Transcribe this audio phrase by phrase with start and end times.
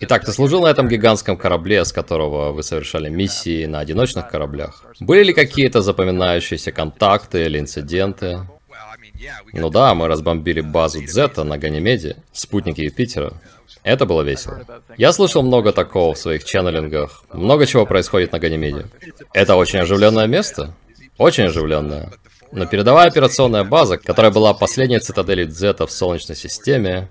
[0.00, 4.84] Итак, ты служил на этом гигантском корабле, с которого вы совершали миссии на одиночных кораблях.
[5.00, 8.46] Были ли какие-то запоминающиеся контакты или инциденты?
[9.52, 13.32] Ну да, мы разбомбили базу Дзета на Ганимеде, спутнике Юпитера.
[13.82, 14.64] Это было весело.
[14.96, 17.24] Я слышал много такого в своих ченнелингах.
[17.32, 18.86] Много чего происходит на Ганимеде.
[19.32, 20.74] Это очень оживленное место.
[21.16, 22.10] Очень оживленное.
[22.52, 27.08] Но передовая операционная база, которая была последней цитаделью Дзета в Солнечной системе,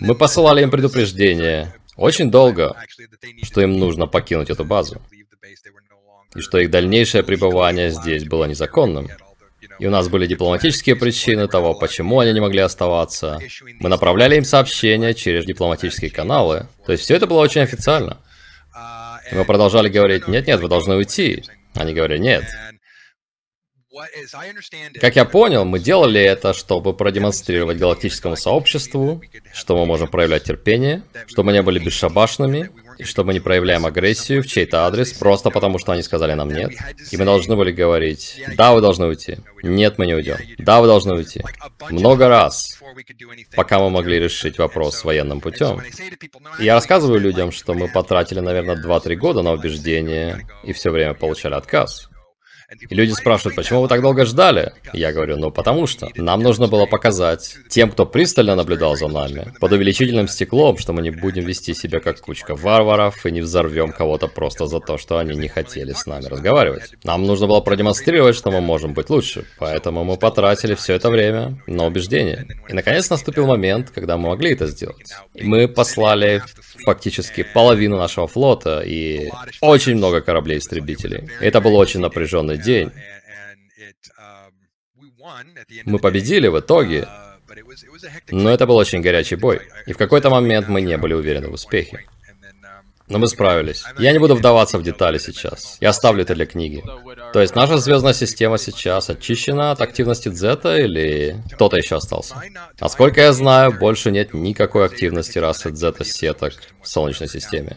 [0.00, 2.76] мы посылали им предупреждение очень долго,
[3.42, 5.00] что им нужно покинуть эту базу,
[6.34, 9.08] и что их дальнейшее пребывание здесь было незаконным.
[9.78, 13.40] И у нас были дипломатические причины того, почему они не могли оставаться.
[13.80, 16.68] Мы направляли им сообщения через дипломатические каналы.
[16.86, 18.20] То есть все это было очень официально.
[19.30, 21.44] И мы продолжали говорить, нет-нет, вы должны уйти.
[21.74, 22.44] Они говорили, нет.
[25.00, 31.02] Как я понял, мы делали это, чтобы продемонстрировать галактическому сообществу, что мы можем проявлять терпение,
[31.26, 35.50] что мы не были бесшабашными, и что мы не проявляем агрессию в чей-то адрес просто
[35.50, 36.72] потому, что они сказали нам нет.
[37.10, 39.38] И мы должны были говорить, да, вы должны уйти.
[39.62, 40.36] Нет, мы не уйдем.
[40.58, 41.42] Да, вы должны уйти.
[41.90, 42.78] Много раз,
[43.56, 45.80] пока мы могли решить вопрос военным путем.
[46.58, 51.14] И я рассказываю людям, что мы потратили, наверное, 2-3 года на убеждение и все время
[51.14, 52.08] получали отказ.
[52.88, 54.72] И люди спрашивают, почему вы так долго ждали?
[54.92, 59.52] Я говорю, ну потому что нам нужно было показать тем, кто пристально наблюдал за нами,
[59.60, 63.92] под увеличительным стеклом, что мы не будем вести себя как кучка варваров и не взорвем
[63.92, 66.94] кого-то просто за то, что они не хотели с нами разговаривать.
[67.04, 71.58] Нам нужно было продемонстрировать, что мы можем быть лучше, поэтому мы потратили все это время
[71.66, 72.46] на убеждение.
[72.68, 75.14] И наконец наступил момент, когда мы могли это сделать.
[75.34, 76.42] И мы послали
[76.84, 81.28] фактически половину нашего флота и очень много кораблей-истребителей.
[81.40, 82.90] Это был очень напряженный день.
[85.84, 87.08] Мы победили в итоге,
[88.30, 89.60] но это был очень горячий бой.
[89.86, 92.04] И в какой-то момент мы не были уверены в успехе.
[93.06, 93.84] Но мы справились.
[93.98, 95.76] Я не буду вдаваться в детали сейчас.
[95.80, 96.82] Я оставлю это для книги.
[97.34, 102.36] То есть наша звездная система сейчас очищена от активности Зета или кто-то еще остался?
[102.80, 107.76] Насколько я знаю, больше нет никакой активности расы Зета-сеток в Солнечной системе.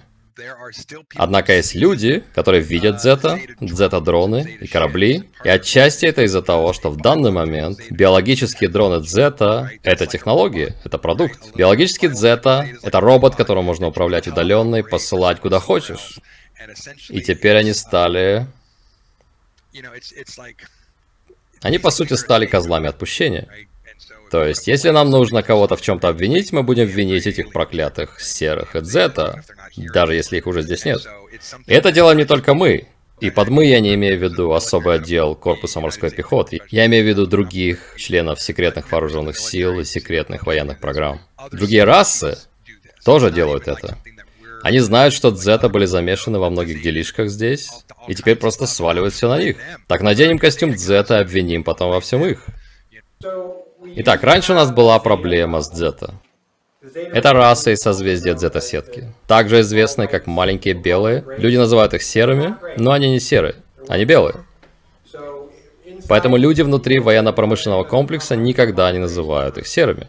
[1.16, 6.90] Однако есть люди, которые видят Зета, Зета-дроны и корабли, и отчасти это из-за того, что
[6.90, 11.56] в данный момент биологические дроны Зета— это технология, это продукт.
[11.56, 16.20] Биологический Зета— это робот, которым можно управлять удаленно и посылать куда хочешь.
[17.10, 18.48] И теперь они стали...
[21.62, 23.48] Они, по сути, стали козлами отпущения.
[24.30, 28.76] То есть, если нам нужно кого-то в чем-то обвинить, мы будем винить этих проклятых серых
[28.76, 29.44] Эдзета,
[29.78, 31.02] даже если их уже здесь нет.
[31.68, 32.88] Это делаем не только мы.
[33.20, 36.62] И под «мы» я не имею в виду особый отдел Корпуса морской пехоты.
[36.70, 41.22] Я имею в виду других членов секретных вооруженных сил и секретных военных программ.
[41.52, 42.38] Другие расы
[43.04, 43.98] тоже делают это.
[44.62, 47.70] Они знают, что Дзета были замешаны во многих делишках здесь,
[48.08, 49.58] и теперь просто сваливают все на них.
[49.88, 52.46] Так наденем костюм Дзета и обвиним потом во всем их.
[53.96, 56.14] Итак, раньше у нас была проблема с Дзета.
[56.96, 59.14] Это раса из созвездия Дзета-сетки.
[59.28, 61.24] Также известные как маленькие белые.
[61.38, 63.56] Люди называют их серыми, но они не серые,
[63.88, 64.36] они белые.
[66.08, 70.08] Поэтому люди внутри военно-промышленного комплекса никогда не называют их серыми.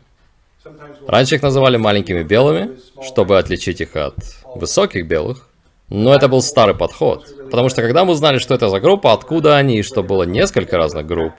[1.06, 4.16] Раньше их называли маленькими белыми, чтобы отличить их от
[4.54, 5.48] высоких белых.
[5.88, 7.26] Но это был старый подход.
[7.50, 10.76] Потому что когда мы узнали, что это за группа, откуда они, и что было несколько
[10.76, 11.32] разных групп,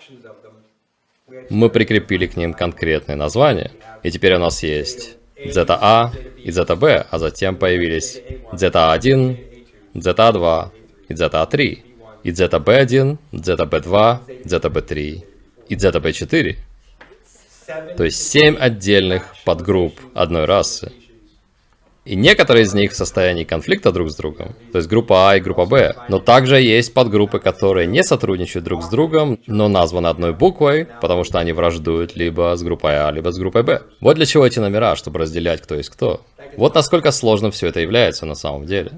[1.50, 3.72] мы прикрепили к ним конкретные названия.
[4.02, 6.12] И теперь у нас есть ZA
[6.44, 9.38] и ZB, а затем появились ZA1,
[9.96, 10.70] ZA2
[11.10, 11.78] и ZA3,
[12.24, 15.24] и ZB1, ZB2, ZB3
[15.70, 16.56] и ZB4.
[17.98, 20.92] То есть 7 отдельных подгрупп одной расы.
[22.06, 25.40] И некоторые из них в состоянии конфликта друг с другом, то есть группа А и
[25.40, 25.96] группа Б.
[26.08, 31.24] Но также есть подгруппы, которые не сотрудничают друг с другом, но названы одной буквой, потому
[31.24, 33.84] что они враждуют либо с группой А, либо с группой Б.
[34.02, 36.22] Вот для чего эти номера, чтобы разделять, кто есть кто.
[36.58, 38.92] Вот насколько сложным все это является на самом деле.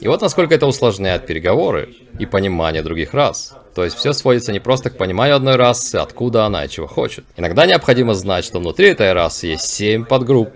[0.00, 3.54] И вот насколько это усложняет переговоры и понимание других рас.
[3.74, 7.24] То есть все сводится не просто к пониманию одной расы, откуда она и чего хочет.
[7.36, 10.50] Иногда необходимо знать, что внутри этой расы есть семь подгрупп,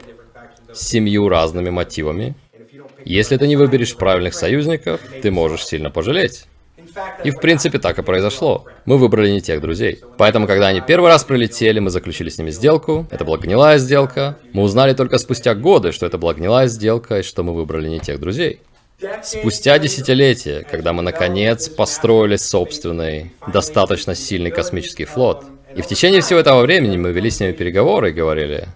[0.74, 2.34] семью разными мотивами.
[3.04, 6.46] Если ты не выберешь правильных союзников, ты можешь сильно пожалеть.
[7.24, 8.64] И в принципе так и произошло.
[8.84, 10.00] Мы выбрали не тех друзей.
[10.18, 13.06] Поэтому, когда они первый раз прилетели, мы заключили с ними сделку.
[13.10, 14.36] Это была гнилая сделка.
[14.52, 18.00] Мы узнали только спустя годы, что это была гнилая сделка и что мы выбрали не
[18.00, 18.60] тех друзей.
[19.22, 25.44] Спустя десятилетия, когда мы наконец построили собственный, достаточно сильный космический флот.
[25.74, 28.68] И в течение всего этого времени мы вели с ними переговоры и говорили,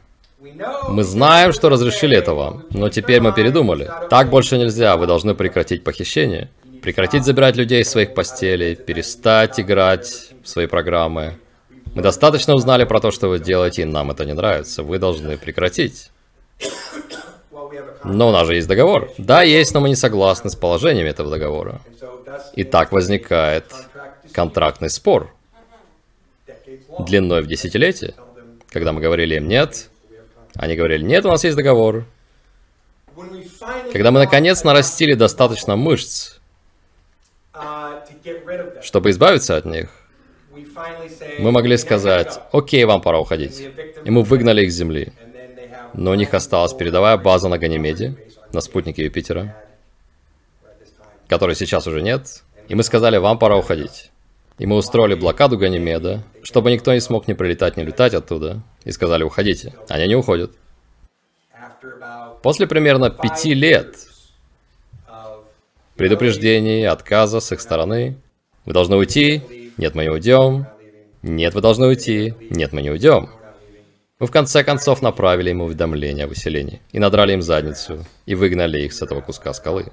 [0.89, 3.91] Мы знаем, что разрешили это вам, но теперь мы передумали.
[4.11, 6.51] Так больше нельзя, вы должны прекратить похищение.
[6.83, 11.39] Прекратить забирать людей из своих постелей, перестать играть в свои программы.
[11.95, 14.83] Мы достаточно узнали про то, что вы делаете, и нам это не нравится.
[14.83, 16.11] Вы должны прекратить.
[18.05, 19.11] Но у нас же есть договор.
[19.19, 21.81] Да, есть, но мы не согласны с положениями этого договора.
[22.55, 23.65] И так возникает
[24.33, 25.33] контрактный спор
[27.01, 28.15] длиной в десятилетие.
[28.71, 29.89] Когда мы говорили им «нет»,
[30.59, 32.05] они говорили «нет, у нас есть договор».
[33.93, 36.39] Когда мы наконец нарастили достаточно мышц,
[38.83, 39.89] чтобы избавиться от них,
[41.39, 43.69] мы могли сказать, окей, вам пора уходить.
[44.05, 45.13] И мы выгнали их с Земли.
[45.95, 48.17] Но у них осталась передовая база на Ганимеде,
[48.53, 49.57] на спутнике Юпитера,
[51.29, 52.43] которой сейчас уже нет.
[52.69, 54.11] И мы сказали, вам пора уходить.
[54.59, 58.63] И мы устроили блокаду Ганимеда, чтобы никто не смог ни прилетать, ни летать оттуда.
[58.87, 59.75] И сказали, уходите.
[59.89, 60.53] Они не уходят.
[62.43, 63.97] После примерно пяти лет
[65.97, 68.17] предупреждений, отказа с их стороны,
[68.65, 70.67] вы должны уйти, нет, мы не уйдем,
[71.23, 73.29] нет, вы должны уйти, нет, мы не уйдем.
[74.21, 78.83] Мы в конце концов направили им уведомление о выселении и надрали им задницу и выгнали
[78.83, 79.93] их с этого куска скалы.